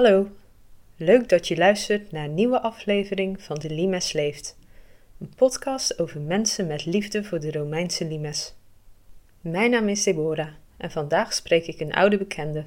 [0.00, 0.28] Hallo,
[0.96, 4.56] leuk dat je luistert naar een nieuwe aflevering van De Limes Leeft,
[5.18, 8.54] een podcast over mensen met liefde voor de Romeinse limes.
[9.40, 12.64] Mijn naam is Deborah en vandaag spreek ik een oude bekende.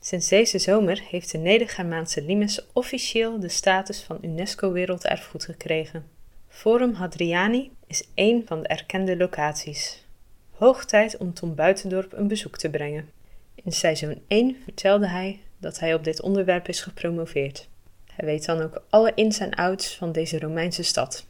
[0.00, 6.06] Sinds deze zomer heeft de Neder-Germaanse limes officieel de status van UNESCO Werelderfgoed gekregen.
[6.48, 10.06] Forum Hadriani is één van de erkende locaties.
[10.50, 13.10] Hoog tijd om Tom Buitendorp een bezoek te brengen.
[13.54, 17.68] In seizoen 1 vertelde hij dat hij op dit onderwerp is gepromoveerd.
[18.14, 21.26] Hij weet dan ook alle ins en outs van deze Romeinse stad.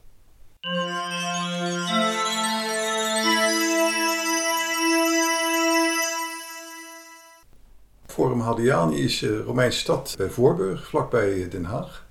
[8.06, 12.06] Forum Hadriani is een Romeinse stad bij Voorburg, vlakbij Den Haag.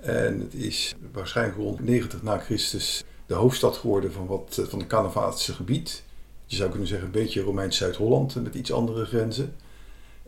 [0.00, 4.88] En het is waarschijnlijk rond 90 na Christus de hoofdstad geworden van, wat, van het
[4.88, 6.02] Canavatische gebied.
[6.46, 9.56] Je zou kunnen zeggen een beetje Romeins Zuid-Holland met iets andere grenzen.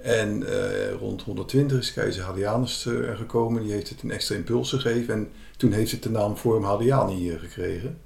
[0.06, 3.62] En uh, rond 120 is keizer Hadrianus uh, er gekomen.
[3.62, 5.14] Die heeft het een extra impuls gegeven.
[5.14, 7.98] En toen heeft het de naam Forum Hadriani uh, gekregen.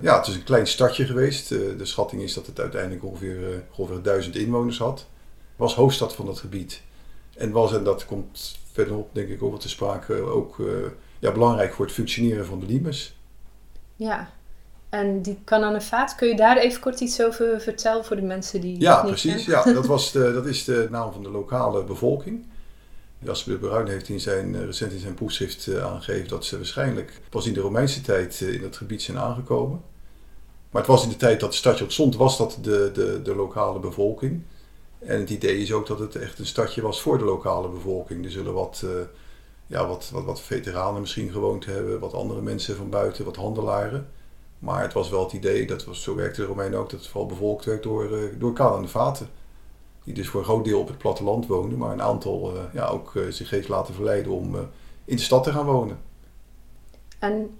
[0.00, 1.48] Ja, het is een klein stadje geweest.
[1.48, 5.06] de schatting is dat het uiteindelijk ongeveer, ongeveer duizend inwoners had.
[5.56, 6.82] Was hoofdstad van dat gebied.
[7.34, 10.56] En was, en dat komt verderop denk ik over te sprake, ook
[11.18, 13.16] ja, belangrijk voor het functioneren van de limes.
[13.96, 14.32] Ja,
[14.92, 18.80] en die Cananeffaat, kun je daar even kort iets over vertellen voor de mensen die
[18.80, 19.44] Ja, precies.
[19.44, 22.44] Ja, dat, was de, dat is de naam van de lokale bevolking.
[23.18, 27.20] Jasper Bruin heeft in zijn, eh, recent in zijn proefschrift eh, aangegeven dat ze waarschijnlijk
[27.28, 29.82] pas in de Romeinse tijd eh, in het gebied zijn aangekomen.
[30.70, 33.34] Maar het was in de tijd dat het stadje ontstond, was dat de, de, de
[33.34, 34.42] lokale bevolking.
[34.98, 38.24] En het idee is ook dat het echt een stadje was voor de lokale bevolking.
[38.24, 38.84] Er zullen wat,
[39.66, 44.08] ja, wat, wat, wat veteranen misschien gewoond hebben, wat andere mensen van buiten, wat handelaren.
[44.62, 47.08] Maar het was wel het idee, dat was, zo werkte de Romein ook, dat het
[47.08, 49.28] vooral bevolkt werd door, uh, door Vaten.
[50.04, 52.86] Die dus voor een groot deel op het platteland woonden, maar een aantal uh, ja,
[52.86, 54.56] ook uh, zich heeft laten verleiden om
[55.04, 55.98] in de stad te gaan wonen.
[57.18, 57.58] En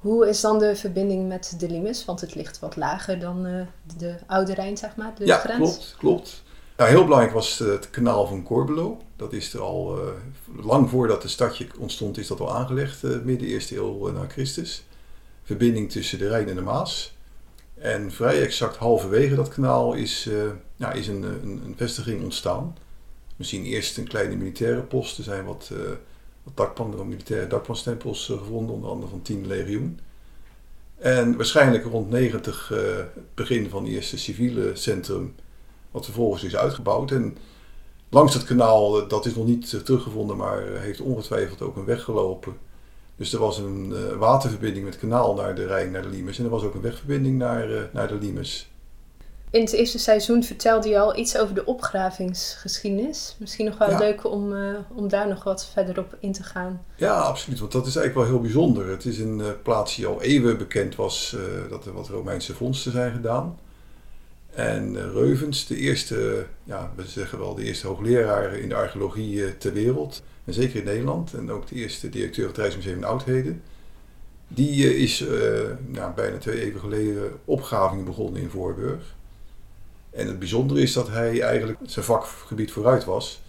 [0.00, 2.04] hoe is dan de verbinding met de Limes?
[2.04, 5.58] Want het ligt wat lager dan de Oude Rijn, zeg maar, de ja, grens.
[5.58, 6.42] klopt, klopt.
[6.76, 8.98] Nou, heel belangrijk was het kanaal van Corbelo.
[9.16, 9.98] Dat is er al
[10.62, 14.84] lang voordat het stadje ontstond, is dat al aangelegd, midden eerste eeuw na Christus
[15.46, 17.16] verbinding tussen de Rijn en de Maas.
[17.74, 20.28] En vrij exact halverwege dat kanaal is,
[20.76, 22.76] ja, is een, een, een, vestiging ontstaan.
[23.36, 25.18] Misschien eerst een kleine militaire post.
[25.18, 25.78] Er zijn wat, uh,
[26.54, 30.00] wat militaire dakpanstempels gevonden, onder andere van 10 legioen.
[30.96, 35.34] En waarschijnlijk rond 90 het begin van het eerste civiele centrum,
[35.90, 37.10] wat vervolgens is uitgebouwd.
[37.10, 37.36] En
[38.08, 42.56] langs het kanaal, dat is nog niet teruggevonden, maar heeft ongetwijfeld ook een weg gelopen
[43.16, 46.38] dus er was een uh, waterverbinding met kanaal naar de Rijn, naar de Limes.
[46.38, 48.70] En er was ook een wegverbinding naar, uh, naar de Limes.
[49.50, 53.36] In het eerste seizoen vertelde je al iets over de opgravingsgeschiedenis.
[53.38, 56.84] Misschien nog wel leuk om, uh, om daar nog wat verder op in te gaan.
[56.96, 57.58] Ja, absoluut.
[57.58, 58.88] Want dat is eigenlijk wel heel bijzonder.
[58.88, 61.36] Het is een plaats die al eeuwen bekend was
[61.70, 63.58] dat er wat Romeinse vondsten zijn gedaan.
[64.54, 69.72] En Reuvens, de eerste, ja, we zeggen wel de eerste hoogleraar in de archeologie ter
[69.72, 73.62] wereld en zeker in Nederland, en ook de eerste directeur van het Rijksmuseum Oudheden,
[74.48, 75.30] die eh, is uh,
[76.14, 79.14] bijna twee even geleden opgravingen begonnen in Voorburg.
[80.10, 83.42] En het bijzondere is dat hij eigenlijk zijn vakgebied vooruit was.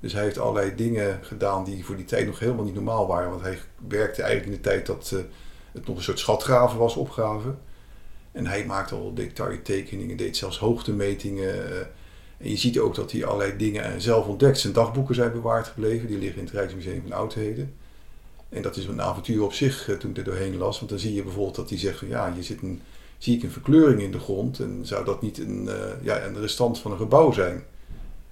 [0.00, 3.30] Dus hij heeft allerlei dingen gedaan die voor die tijd nog helemaal niet normaal waren.
[3.30, 5.20] Want hij werkte eigenlijk in de tijd dat uh,
[5.72, 7.58] het nog een soort schatgraven was, opgraven.
[8.32, 11.88] En hij maakte al detailtekeningen, deed zelfs hoogtemetingen.
[12.44, 14.58] En je ziet ook dat hij allerlei dingen zelf ontdekt.
[14.58, 16.08] Zijn dagboeken zijn bewaard gebleven.
[16.08, 17.74] Die liggen in het Rijksmuseum van Oudheden.
[18.48, 20.78] En dat is een avontuur op zich eh, toen ik er doorheen las.
[20.78, 22.80] Want dan zie je bijvoorbeeld dat hij zegt van ja, je zit een,
[23.18, 24.58] zie ik een verkleuring in de grond.
[24.58, 27.64] En zou dat niet een, uh, ja, een restant van een gebouw zijn?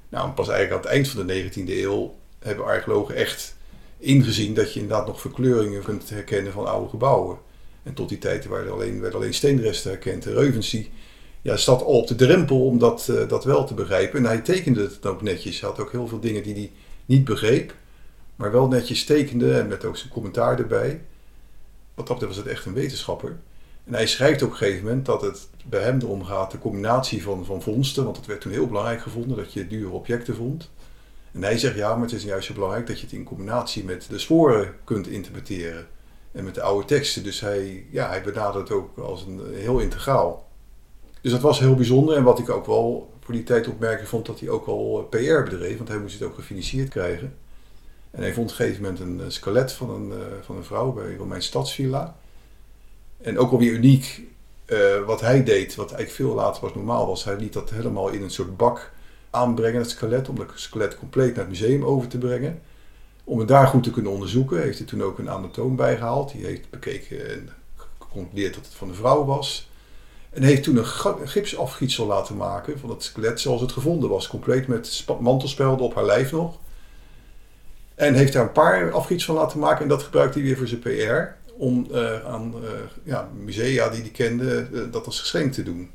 [0.09, 3.57] Nou, pas eigenlijk aan het eind van de 19e eeuw hebben archeologen echt
[3.98, 7.39] ingezien dat je inderdaad nog verkleuringen kunt herkennen van oude gebouwen.
[7.83, 10.27] En tot die tijd werden alleen, werden alleen steenresten herkend.
[10.27, 10.69] En Reuvens
[11.42, 14.18] ja, zat al op de drempel om dat, uh, dat wel te begrijpen.
[14.18, 15.60] En hij tekende het ook netjes.
[15.60, 16.71] Hij had ook heel veel dingen die hij
[17.06, 17.74] niet begreep,
[18.36, 21.00] maar wel netjes tekende en met ook zijn commentaar erbij.
[21.94, 23.39] Wat dat was het echt een wetenschapper.
[23.84, 27.22] En hij schrijft op een gegeven moment dat het bij hem erom gaat, de combinatie
[27.22, 30.71] van, van vondsten, want het werd toen heel belangrijk gevonden dat je dure objecten vond.
[31.33, 33.84] En hij zegt ja, maar het is juist zo belangrijk dat je het in combinatie
[33.84, 35.86] met de sporen kunt interpreteren.
[36.33, 37.22] En met de oude teksten.
[37.22, 40.48] Dus hij, ja, hij benadert het ook als een heel integraal.
[41.22, 42.16] Dus dat was heel bijzonder.
[42.16, 45.21] En wat ik ook wel voor die tijd opmerkelijk vond, dat hij ook al eh,
[45.21, 47.36] PR bedreef, want hij moest het ook gefinancierd krijgen.
[48.10, 50.65] En hij vond op een gegeven moment een eh, skelet van een, uh, van een
[50.65, 52.16] vrouw bij Romein Stadsvilla.
[53.21, 54.30] En ook alweer uniek
[55.07, 57.24] wat hij deed, wat eigenlijk veel later was normaal was.
[57.24, 58.92] Hij liet dat helemaal in een soort bak
[59.30, 62.63] aanbrengen, het skelet, om het skelet compleet naar het museum over te brengen.
[63.24, 66.33] Om het daar goed te kunnen onderzoeken, heeft hij toen ook een anatoom bijgehaald.
[66.33, 67.48] Die heeft bekeken en
[67.98, 69.71] geconcludeerd dat het van de vrouw was.
[70.33, 74.29] En heeft toen een gipsafgietsel laten maken van het skelet zoals het gevonden was.
[74.29, 76.59] Compleet met mantelspelden op haar lijf nog.
[77.95, 80.67] En heeft daar een paar afgietsels van laten maken en dat gebruikte hij weer voor
[80.67, 81.51] zijn PR.
[81.57, 82.71] Om uh, aan uh,
[83.03, 85.91] ja, musea die hij kende uh, dat als geschenk te doen.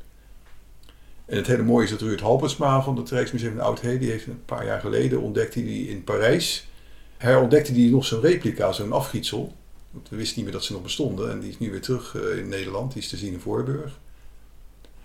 [1.26, 4.26] En het hele mooie is dat Ruud Halbertsma van het Rijksmuseum van Oudheden, die heeft
[4.26, 6.68] een paar jaar geleden ontdekte hij in Parijs.
[7.16, 9.52] Herontdekte hij nog zo'n replica, zo'n afgietsel.
[9.90, 11.30] Want we wisten niet meer dat ze nog bestonden.
[11.30, 12.92] En die is nu weer terug in Nederland.
[12.92, 13.98] Die is te zien in Voorburg.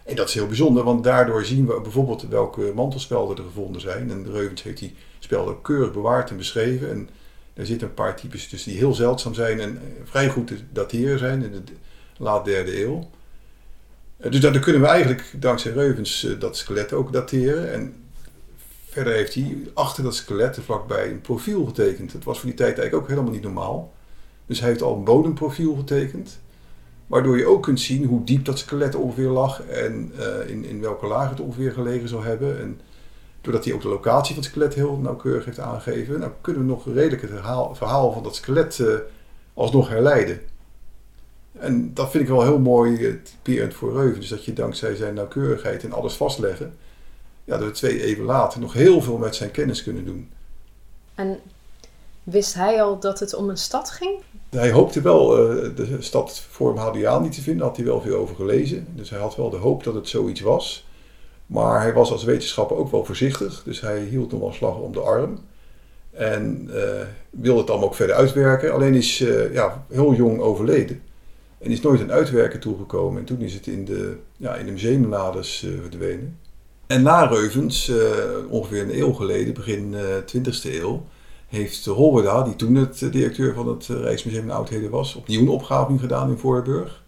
[0.04, 4.12] En dat is heel bijzonder, want daardoor zien we bijvoorbeeld welke mantelspelden er gevonden zijn.
[4.12, 6.90] En Reuvens heeft die spelden keurig bewaard en beschreven.
[6.90, 7.10] En
[7.54, 11.20] er zitten een paar types tussen die heel zeldzaam zijn en vrij goed te dateren
[11.20, 11.62] zijn in de
[12.18, 13.10] laat derde eeuw.
[14.18, 17.74] Dus daar kunnen we eigenlijk dankzij Reuvens dat skelet ook dateren.
[17.74, 17.96] En
[18.90, 22.12] verder heeft hij achter dat skelet vlakbij een profiel getekend.
[22.12, 23.94] Dat was voor die tijd eigenlijk ook helemaal niet normaal.
[24.46, 26.40] Dus hij heeft al een bodemprofiel getekend.
[27.13, 30.81] Waardoor je ook kunt zien hoe diep dat skelet ongeveer lag en uh, in, in
[30.81, 32.60] welke laag het ongeveer gelegen zou hebben.
[32.60, 32.81] En
[33.42, 36.68] doordat hij ook de locatie van het skelet heel nauwkeurig heeft aangegeven, nou kunnen we
[36.68, 37.31] nog redelijk het
[37.74, 38.95] verhaal, van dat skelet uh,
[39.54, 40.42] alsnog herleiden.
[41.51, 44.19] En dat vind ik wel heel mooi uh, typerend voor Reuven.
[44.19, 46.77] Dus dat je dankzij zijn nauwkeurigheid en alles vastleggen,
[47.44, 50.30] ja, we twee even later nog heel veel met zijn kennis kunnen doen.
[51.15, 51.39] En
[52.24, 54.19] wist hij al dat het om een stad ging?
[54.54, 58.18] Hij hoopte wel uh, de stad Forum Hadiaan niet te vinden, had hij wel veel
[58.18, 58.88] over gelezen.
[58.96, 60.88] Dus hij had wel de hoop dat het zoiets was.
[61.46, 64.92] Maar hij was als wetenschapper ook wel voorzichtig, dus hij hield nog wel slag om
[64.92, 65.40] de arm.
[66.12, 66.76] En uh,
[67.30, 68.74] wilde het allemaal ook verder uitwerken.
[68.74, 71.02] Alleen is uh, ja, heel jong overleden.
[71.58, 73.20] En is nooit aan uitwerken toegekomen.
[73.20, 76.40] En toen is het in de, ja, in de museumlades verdwenen.
[76.88, 77.92] En na Reuvens,
[78.50, 79.96] ongeveer een eeuw geleden, begin
[80.36, 81.04] 20e eeuw,
[81.54, 85.42] heeft Holwerda, die toen het eh, directeur van het eh, Rijksmuseum in Oudheden was, opnieuw
[85.42, 87.04] een opgraving gedaan in Voorburg.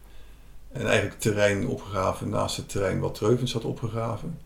[0.71, 4.39] En eigenlijk terrein opgegraven naast het terrein wat Treuvens had opgegraven.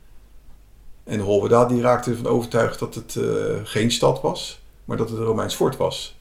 [1.04, 5.20] En Holwerda die raakte ervan overtuigd dat het uh, geen stad was, maar dat het
[5.20, 6.18] een Romeins fort was.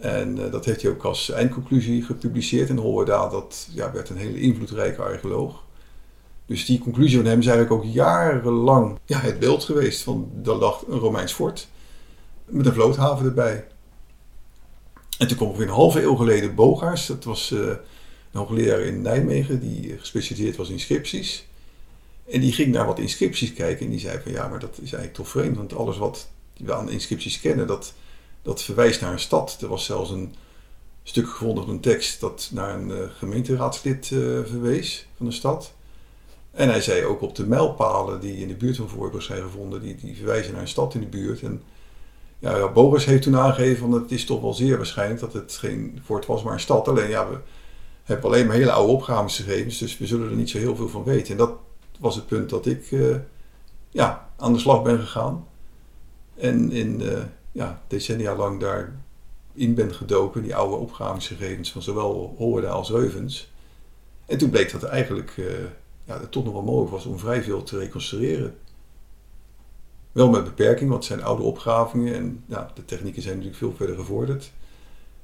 [0.00, 2.68] En dat heeft hij ook als eindconclusie gepubliceerd.
[2.68, 5.62] En Holwerda dat, ja, werd een hele invloedrijke archeoloog.
[6.46, 10.60] Dus die conclusie van hem is eigenlijk ook jarenlang ja, het beeld geweest van dat
[10.60, 11.68] lag een Romeins fort
[12.46, 13.66] met een vloothaven erbij.
[15.18, 17.06] En toen kwam ongeveer een halve eeuw geleden Bogaars.
[17.06, 17.78] Dat was uh, een
[18.32, 21.46] hoogleraar in Nijmegen die gespecialiseerd was in inscripties.
[22.30, 24.78] En die ging naar wat inscripties kijken en die zei van ja, maar dat is
[24.78, 25.56] eigenlijk toch vreemd.
[25.56, 27.94] Want alles wat we aan inscripties kennen, dat,
[28.42, 29.58] dat verwijst naar een stad.
[29.60, 30.34] Er was zelfs een
[31.02, 34.06] stuk gevonden van een tekst dat naar een uh, gemeenteraadslid
[34.46, 35.72] verwees van de stad.
[36.50, 39.80] En hij zei ook op de mijlpalen die in de buurt van Voorburg zijn gevonden,
[39.80, 41.42] die, die verwijzen naar een stad in de buurt.
[41.42, 41.62] En
[42.38, 46.00] ja, Boris heeft toen aangegeven dat het is toch wel zeer waarschijnlijk dat het geen
[46.04, 46.88] fort was, maar een stad.
[46.88, 47.38] Alleen ja, we
[48.02, 51.04] hebben alleen maar hele oude opgravingegevens, dus we zullen er niet zo heel veel van
[51.04, 51.30] weten.
[51.32, 51.52] En dat
[52.00, 53.16] was het punt dat ik uh,
[53.90, 55.46] ja, aan de slag ben gegaan.
[56.34, 57.18] En in uh,
[57.52, 63.52] ja, decennia lang daarin ben gedoken, die oude opgravingegevens van zowel Hoorda als Reuvens.
[64.26, 65.46] En toen bleek dat eigenlijk uh,
[66.04, 68.56] ja, het toch nog wel mogelijk was om vrij veel te reconstrueren.
[70.16, 73.74] Wel met beperking, want het zijn oude opgravingen en ja, de technieken zijn natuurlijk veel
[73.76, 74.52] verder gevorderd.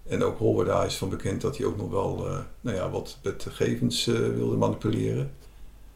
[0.06, 3.18] En ook Holwerda is van bekend dat hij ook nog wel uh, nou ja, wat
[3.22, 5.32] met gegevens uh, wilde manipuleren.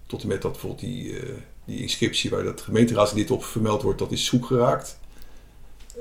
[0.07, 1.35] Tot en met dat bijvoorbeeld die, uh,
[1.65, 4.99] die inscriptie waar dat gemeenteraadslid op vermeld wordt, dat is zoek geraakt.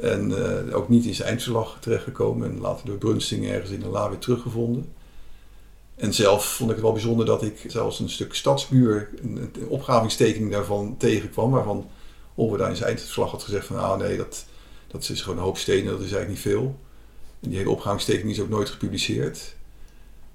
[0.01, 0.33] En
[0.73, 4.19] ook niet in zijn eindverslag terechtgekomen en later door Brunsting ergens in de la weer
[4.19, 4.93] teruggevonden.
[5.95, 9.67] En zelf vond ik het wel bijzonder dat ik zelfs een stuk stadsmuur, een, een
[9.67, 11.89] opgravingstekening daarvan tegenkwam, waarvan
[12.35, 14.45] daar in zijn eindverslag had gezegd van ah nee, dat,
[14.87, 16.79] dat is gewoon een hoop stenen, dat is eigenlijk niet veel.
[17.39, 19.55] En die hele opgangstekening is ook nooit gepubliceerd.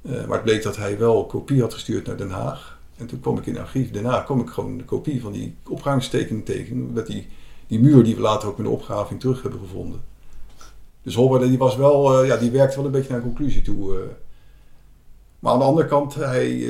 [0.03, 2.79] Uh, maar het bleek dat hij wel kopie had gestuurd naar Den Haag.
[2.97, 5.57] En toen kwam ik in het archief Haag, kwam ik gewoon de kopie van die
[5.69, 6.93] opgangstekening tegen.
[6.93, 7.29] Met die,
[7.67, 10.01] die muur die we later ook in de opgraving terug hebben gevonden.
[11.03, 13.63] Dus Holberda die was wel, uh, ja, die werkte wel een beetje naar een conclusie
[13.63, 13.95] toe.
[13.95, 14.01] Uh.
[15.39, 16.67] Maar aan de andere kant, hij,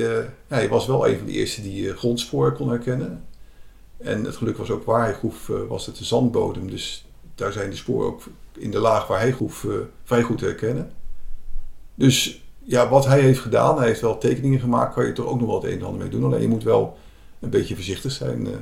[0.46, 3.24] hij was wel een van de eerste die grondsporen kon herkennen.
[4.02, 6.70] En het geluk was ook waar hij groef, uh, was het de zandbodem.
[6.70, 10.38] Dus daar zijn de sporen ook in de laag waar hij groef uh, vrij goed
[10.38, 10.92] te herkennen.
[11.94, 15.38] Dus ja, wat hij heeft gedaan, hij heeft wel tekeningen gemaakt, kan je toch ook
[15.38, 16.24] nog wel het een en ander mee doen.
[16.24, 16.96] Alleen je moet wel
[17.40, 18.46] een beetje voorzichtig zijn.
[18.46, 18.54] Uh.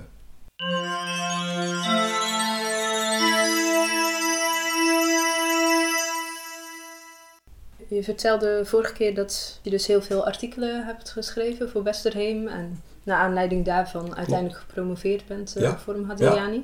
[7.88, 12.82] Je vertelde vorige keer dat je dus heel veel artikelen hebt geschreven voor Westerheem en
[13.08, 15.78] naar aanleiding daarvan uiteindelijk gepromoveerd bent uh, Ja.
[15.78, 16.56] Forum Hadriani.
[16.56, 16.62] Ja.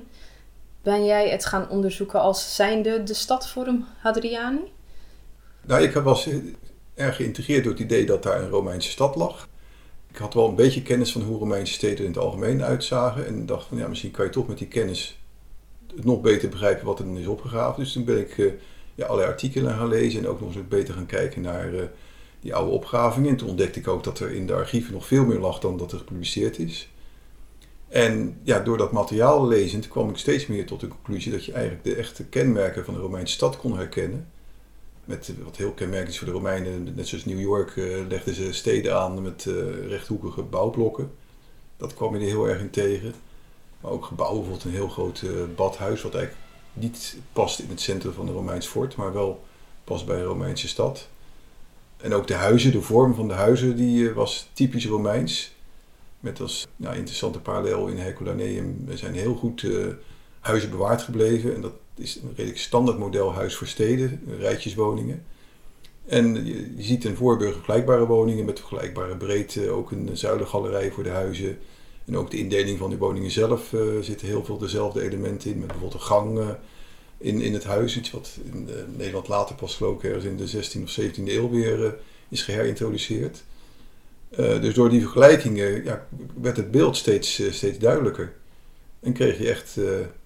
[0.82, 4.72] Ben jij het gaan onderzoeken als zijnde de stad Forum Hadriani?
[5.66, 6.28] Nou, ik was
[6.94, 9.48] erg geïntegreerd door het idee dat daar een Romeinse stad lag.
[10.10, 13.26] Ik had wel een beetje kennis van hoe Romeinse steden in het algemeen uitzagen.
[13.26, 15.18] En dacht van ja, misschien kan je toch met die kennis
[15.94, 17.82] het nog beter begrijpen wat er dan is opgegraven.
[17.82, 18.52] Dus toen ben ik eh,
[18.94, 21.82] ja, allerlei artikelen gaan lezen en ook nog eens beter gaan kijken naar eh,
[22.44, 23.30] die oude opgravingen.
[23.30, 25.76] En toen ontdekte ik ook dat er in de archieven nog veel meer lag dan
[25.76, 26.88] dat er gepubliceerd is.
[27.88, 31.52] En ja, door dat materiaal lezend kwam ik steeds meer tot de conclusie dat je
[31.52, 34.28] eigenlijk de echte kenmerken van de Romeinse stad kon herkennen.
[35.04, 38.34] Met eh, wat heel kenmerkend is voor de Romeinen, net zoals New York, eh, legden
[38.34, 41.10] ze steden aan met eh, rechthoekige bouwblokken.
[41.76, 43.14] Dat kwam je er heel erg in tegen.
[43.80, 45.22] Maar ook gebouwen, bijvoorbeeld een heel groot
[45.56, 49.44] badhuis, wat eigenlijk niet past in het centrum van een Romeins fort, maar wel
[49.84, 51.08] past bij een Romeinse stad.
[51.96, 55.54] En ook de huizen, de vorm van de huizen, die eh, was typisch Romeins.
[56.20, 59.86] Met als nou, interessante parallel in Herculaneum zijn heel goed eh,
[60.40, 61.54] huizen bewaard gebleven.
[61.54, 65.24] En dat is een redelijk standaard model huis voor steden, rijtjeswoningen.
[66.06, 69.70] En je, ziet in Voorburg vergelijkbare woningen met vergelijkbare breedte.
[69.70, 71.58] Ook een zuilengalerij voor de huizen.
[72.06, 75.58] En ook de indeling van die woningen zelf eh, zitten heel veel dezelfde elementen in.
[75.58, 76.56] Met bijvoorbeeld een gang
[77.24, 77.96] in, in het huis.
[77.96, 81.86] Iets wat in Nederland later pas geloof ergens in de 16e of 17e eeuw weer
[81.86, 81.92] eh,
[82.28, 83.42] is geherintroduceerd.
[84.30, 86.06] Eh, dus door die vergelijkingen ja,
[86.40, 88.32] werd het beeld steeds, eh, steeds duidelijker.
[89.00, 89.78] En kreeg je echt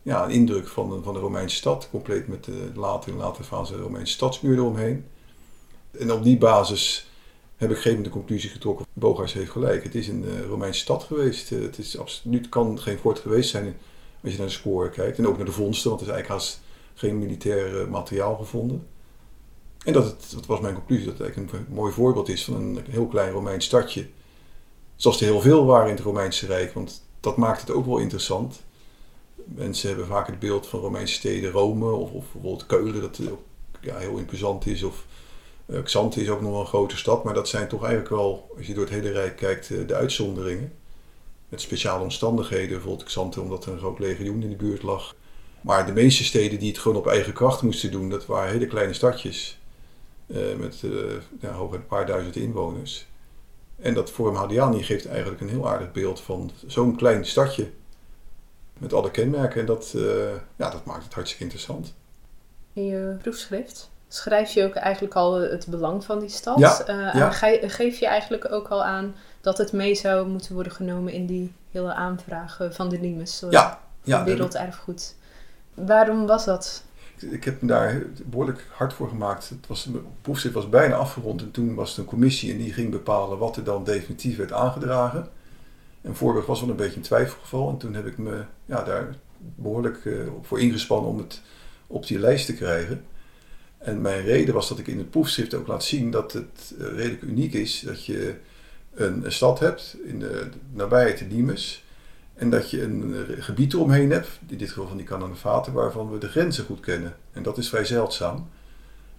[0.03, 3.45] ja, een indruk van, van de Romeinse stad, compleet met de later, in de latere
[3.45, 5.05] fase Romeinse stadsmuur eromheen.
[5.99, 7.11] En op die basis
[7.57, 11.51] heb ik gegeven de conclusie getrokken, Bogarts heeft gelijk, het is een Romeinse stad geweest.
[11.51, 13.77] Het is absoluut, kan geen fort geweest zijn
[14.23, 15.19] als je naar de sporen kijkt.
[15.19, 16.61] En ook naar de vondsten, want er is eigenlijk haast
[16.99, 18.87] geen militair eh, materiaal gevonden.
[19.85, 22.55] En dat, het, dat was mijn conclusie, dat het eigenlijk een mooi voorbeeld is van
[22.55, 24.07] een heel klein Romeins stadje.
[24.97, 27.99] Zoals er heel veel waren in het Romeinse Rijk, want dat maakt het ook wel
[27.99, 28.63] interessant.
[29.35, 33.43] Mensen hebben vaak het beeld van Romeinse steden, Rome of, bijvoorbeeld Keulen, dat ook
[33.81, 34.83] ja, heel imposant is.
[34.83, 35.05] Of
[35.67, 38.51] eh, Xanthi is ook nog wel een grote stad, maar dat zijn toch eigenlijk wel,
[38.57, 40.73] als je door het hele Rijk kijkt, eh, de uitzonderingen.
[41.49, 45.15] Met speciale omstandigheden, bijvoorbeeld Xanthi omdat er een groot legioen in de buurt lag.
[45.61, 48.67] Maar de meeste steden die het gewoon op eigen kracht moesten doen, dat waren hele
[48.67, 49.59] kleine stadjes.
[50.27, 50.91] eh, met eh
[51.41, 53.07] ja, hooguit een paar duizend inwoners.
[53.81, 57.71] En dat Forum Hadriani geeft eigenlijk een heel aardig beeld van zo'n klein stadje.
[58.79, 59.61] Met alle kenmerken.
[59.61, 60.03] En dat, eh,
[60.57, 61.95] ja, dat maakt het hartstikke interessant.
[62.73, 66.59] In je proefschrift schrijf je ook eigenlijk al het belang van die stad.
[66.59, 67.13] Ja, ja.
[67.13, 71.13] En ge- geef je eigenlijk ook al aan dat het mee zou moeten worden genomen
[71.13, 73.43] in die hele aanvraag eh, van de Limes.
[73.51, 75.15] Ja, ja Werelderfgoed.
[75.87, 76.83] Waarom was dat?
[77.23, 79.49] ik, heb me daar behoorlijk hard voor gemaakt.
[79.49, 79.89] Het was,
[80.21, 81.43] proefschrift was bijna afgerond.
[81.43, 84.53] En toen was er een commissie en die ging bepalen wat er dan definitief werd
[84.53, 85.29] aangedragen.
[86.03, 87.69] En Voorburg was wel een beetje een twijfelgeval.
[87.69, 91.41] En toen heb ik me ja, daar behoorlijk eh, voor ingespannen om het
[91.87, 93.05] op die lijst te krijgen.
[93.79, 96.87] En mijn reden was dat ik in het proefschrift ook laat zien dat het eh,
[96.87, 98.35] redelijk uniek is dat je
[98.95, 101.85] een, een stad hebt in de nabijheid de Limes.
[102.39, 106.11] En dat je een eh, gebied eromheen hebt, in dit geval van die Cananavaten, waarvan
[106.11, 107.17] we de grenzen goed kennen.
[107.33, 108.49] En dat is vrij zeldzaam.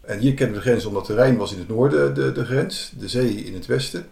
[0.01, 2.45] En hier kennen we de grens omdat de Rijn was in het noorden de, de
[2.45, 4.09] grens, de zee in het westen.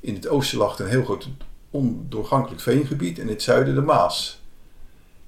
[0.00, 1.28] In het oosten lag een heel groot
[1.70, 4.42] ondoorgankelijk veengebied en in het zuiden de Maas.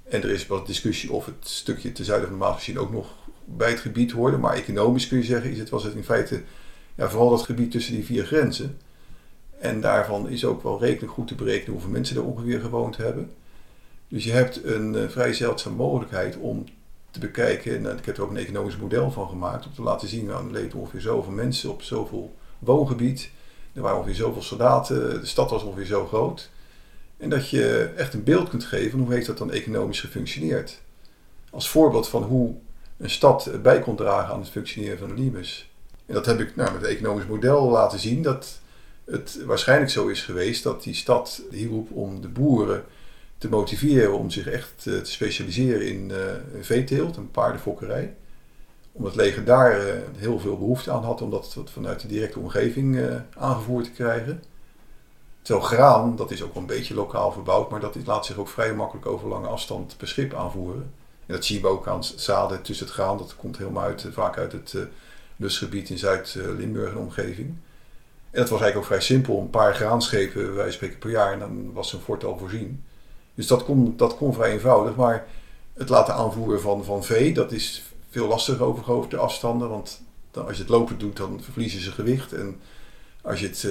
[0.03, 2.93] En er is wat discussie of het stukje te zuiden van de Maas misschien ook
[2.93, 4.37] nog bij het gebied hoorde.
[4.37, 6.43] Maar economisch kun je zeggen, is het, was het in feite
[6.95, 8.79] ja, vooral dat gebied tussen die vier grenzen.
[9.59, 13.31] En daarvan is ook wel redelijk goed te berekenen hoeveel mensen er ongeveer gewoond hebben.
[14.09, 16.65] Dus je hebt een eh, vrij zeldzame mogelijkheid om
[17.11, 19.83] te bekijken, en eh, ik heb er ook een economisch model van gemaakt, om te
[19.83, 23.31] laten zien, nou, er leven ongeveer zoveel mensen op zoveel woongebied.
[23.73, 26.51] Er waren ongeveer zoveel soldaten, de stad was ongeveer zo groot.
[27.17, 30.81] En dat je echt een beeld kunt geven hoe heeft dat dan economisch gefunctioneerd.
[31.51, 32.55] Als voorbeeld van hoe
[32.97, 35.71] een stad bij kon dragen aan het functioneren van de limes.
[36.07, 38.61] En dat heb ik nou, met het economisch model laten zien dat
[39.11, 42.85] het waarschijnlijk zo is geweest dat die stad hielp om de boeren
[43.39, 46.19] te motiveren om zich echt eh, te specialiseren in eh,
[46.61, 48.15] veeteelt en paardenfokkerij.
[48.93, 53.01] Omdat leger daar eh, heel veel behoefte aan had om dat vanuit de directe omgeving
[53.37, 54.43] aangevoerd te krijgen.
[55.43, 58.49] Terwijl graan, dat is ook wel een beetje lokaal verbouwd, maar dat laat zich ook
[58.49, 60.93] vrij makkelijk over lange afstand per schip aanvoeren.
[61.27, 64.39] En dat zien we ook aan zaden tussen het graan, dat komt helemaal uit, vaak
[64.39, 64.75] uit het
[65.37, 67.57] lustgebied in Zuid-Limburg en omgeving.
[68.31, 71.39] En dat was eigenlijk ook vrij simpel, een paar graanschepen, wij spreken per jaar, en
[71.39, 72.85] dan was een fort al voorzien.
[73.35, 75.27] Dus dat kon, dat kon vrij eenvoudig, maar
[75.75, 80.01] het laten aanvoeren van, van vee, dat is veel lastiger over grote afstanden, want
[80.33, 82.33] als je het lopen doet, dan verliezen ze gewicht.
[82.33, 82.61] En
[83.23, 83.67] Als je het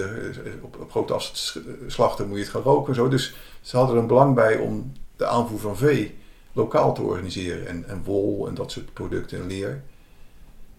[0.61, 3.07] op, op grote afstand slacht, dan moet je het gaan roken en zo.
[3.07, 6.17] Dus ze hadden er een belang bij om de aanvoer van vee
[6.53, 7.67] lokaal te organiseren.
[7.67, 9.83] En, en wol en dat soort producten en leer.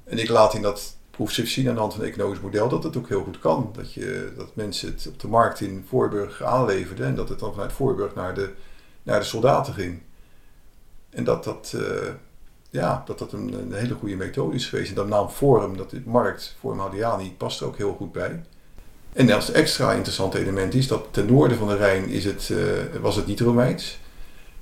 [0.05, 2.83] En ik laat in dat proefschrift zien aan de hand van een economisch model dat
[2.83, 3.71] het ook heel goed kan.
[3.73, 7.53] Dat, je, dat mensen het op de markt in Voorburg aanleverden en dat het dan
[7.53, 8.51] vanuit Voorburg naar de,
[9.03, 10.01] naar de soldaten ging.
[11.11, 11.83] En dat dat, uh,
[12.71, 14.89] ja, dat, dat een, een, hele goede methode is geweest.
[14.89, 18.45] En dat naam Forum, dat de markt, Forum Hadriani, past er ook heel goed bij.
[19.13, 22.59] En als extra interessante element is dat ten noorden van de Rijn is het, uh,
[23.01, 23.99] was het niet Romeins.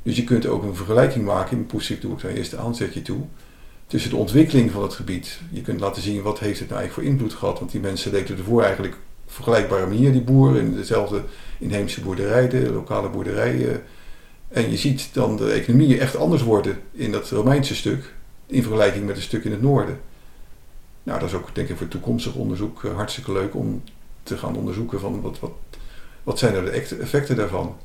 [0.03, 3.27] Dus je kunt ook een vergelijking maken, in doe ik daar eerst aanzetje toe
[3.87, 5.41] tussen de ontwikkeling van het gebied.
[5.51, 7.59] Je kunt laten zien wat heeft het nou eigenlijk voor invloed gehad.
[7.59, 11.23] Want die mensen leefden ervoor eigenlijk vergelijkbare manier, die boeren, in dezelfde
[11.59, 13.83] inheemse boerderijen, de lokale boerderijen.
[14.49, 18.15] En je ziet dan de economieën echt anders worden in dat Romeinse stuk,
[18.47, 20.01] in vergelijking met een stuk in het noorden.
[21.03, 23.83] Nou, dat is ook denk ik voor toekomstig onderzoek eh, hartstikke leuk om
[24.23, 25.53] te gaan onderzoeken van wat, wat,
[26.23, 27.77] wat zijn er de effecten daarvan.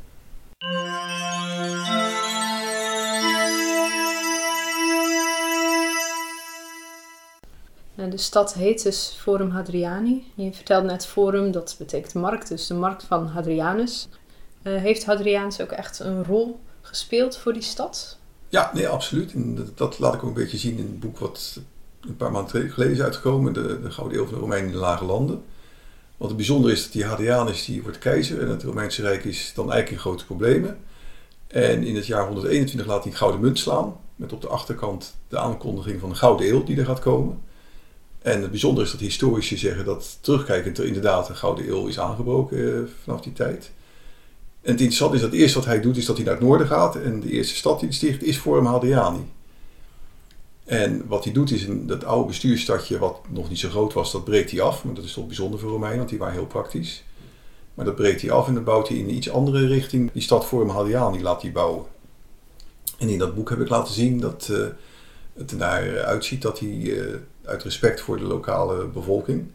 [8.12, 10.32] De stad heet dus Forum Hadriani.
[10.36, 14.08] Je vertelde net Forum, dat betekent markt, dus de markt van Hadrianus.
[14.64, 18.18] Uh, heeft Hadrianus ook echt een rol gespeeld voor die stad?
[18.50, 19.34] Ja, nee, absoluut.
[19.34, 21.60] En dat, laat ik ook een beetje zien in het boek wat
[22.02, 24.82] een paar maanden geleden is uitgekomen, de, de Gouden Eeuw van de Romeinen in de
[24.82, 25.44] Lage Landen.
[26.18, 29.52] Wat het bijzonder is dat die Hadrianus die wordt keizer en het Romeinse Rijk is
[29.56, 30.78] dan eigenlijk in grote problemen.
[31.48, 35.16] En in het jaar 121 laat hij een gouden munt slaan, met op de achterkant
[35.28, 37.42] de aankondiging van de Gouden Eeuw die er gaat komen.
[38.22, 42.00] En het bijzondere is dat historici zeggen dat terugkijkend er inderdaad een gouden eeuw is
[42.00, 43.72] aangebroken eh, vanaf die tijd.
[44.62, 46.44] En het interessante is dat het eerste wat hij doet is dat hij naar het
[46.44, 46.96] noorden gaat.
[46.96, 49.32] En de eerste stad die hij sticht is Forum Hadriani.
[50.66, 54.12] En wat hij doet is in dat oude bestuurstadje, wat nog niet zo groot was,
[54.12, 54.84] dat breekt hij af.
[54.84, 57.04] Maar dat is toch bijzonder voor Romeinen, want die waren heel praktisch.
[57.74, 60.12] Maar dat breekt hij af en dan bouwt hij in een iets andere richting.
[60.12, 61.86] Die stad Forum Hadriani laat hij bouwen.
[62.98, 64.68] En in dat boek heb ik laten zien dat uh,
[65.34, 67.16] het eruit ziet dat hij uh,
[67.52, 69.52] uit respect voor de lokale bevolking.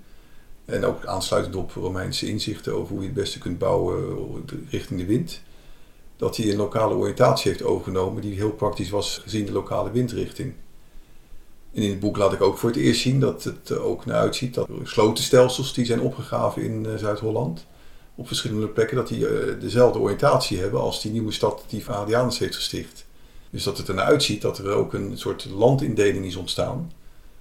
[0.64, 5.06] En ook aansluitend op Romeinse inzichten over hoe je het beste kunt bouwen richting de
[5.06, 5.40] wind.
[6.16, 10.54] Dat hij een lokale oriëntatie heeft overgenomen die heel praktisch was gezien de lokale windrichting.
[11.72, 14.16] En in het boek laat ik ook voor het eerst zien dat het ook naar
[14.16, 17.66] uitziet dat slotenstelsels die zijn opgegraven in eh, Zuid-Holland
[18.14, 22.38] op verschillende plekken, dat die eh, dezelfde oriëntatie hebben als die nieuwe stad die Hadrianus
[22.38, 23.04] heeft gesticht.
[23.50, 26.90] Dus dat het ernaar uitziet dat er ook een soort landindeling is ontstaan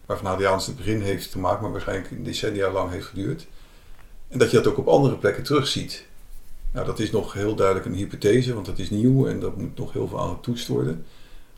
[0.06, 3.48] waarvan Adriaans het begin heeft gemaakt, maar waarschijnlijk decennia lang heeft geduurd.
[4.28, 6.06] En dat je dat ook op andere plekken terugziet.
[6.72, 9.78] Nou, dat is nog heel duidelijk een hypothese, want dat is nieuw en dat moet
[9.78, 11.06] nog heel veel aan getoetst worden.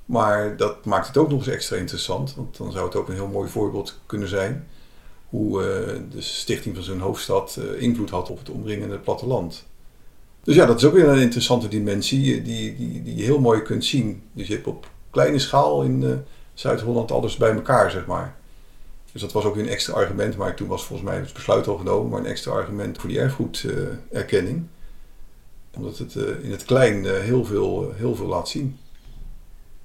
[0.05, 3.13] Maar dat maakt het ook nog eens extra interessant, want dan zou het ook een
[3.13, 4.67] heel mooi voorbeeld kunnen zijn
[5.29, 5.67] hoe uh,
[6.11, 9.65] de stichting van zo'n hoofdstad uh, invloed had op het omringende platteland.
[10.43, 13.61] Dus ja, dat is ook weer een interessante dimensie die, die, die je heel mooi
[13.61, 14.23] kunt zien.
[14.31, 18.36] Dus je hebt op kleine schaal in Zuid-Holland alles bij elkaar, zeg maar.
[19.11, 21.77] Dus dat was ook een extra argument, maar toen was volgens mij het besluit al
[21.77, 24.67] genomen, maar een extra argument voor die erfgoederkenning.
[25.75, 28.77] Omdat het uh, in het klein uh, heel, veel, heel veel laat zien.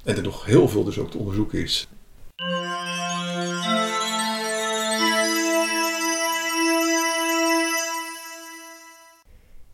[0.05, 1.89] En er nog heel veel dus ook te onderzoeken is.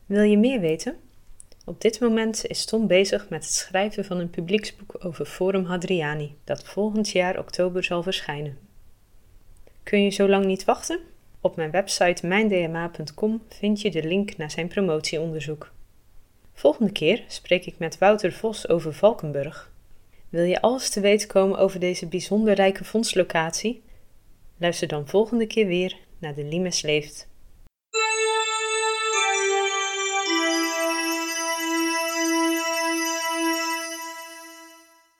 [0.07, 0.97] Wil je meer weten?
[1.65, 6.37] Op dit moment is Tom bezig met het schrijven van een publieksboek over Forum Hadriani,
[6.45, 8.68] dat volgend jaar oktober zal verschijnen.
[9.89, 11.01] Kun je zo lang niet wachten?
[11.41, 15.73] Op mijn website mijndma.com vind je de link naar zijn promotieonderzoek.
[16.53, 19.73] Volgende keer spreek ik met Wouter Vos over Valkenburg.
[20.29, 23.83] Wil je alles te weten komen over deze bijzonder rijke fondslocatie?
[24.57, 27.29] Luister dan volgende keer weer naar de Limes Leeft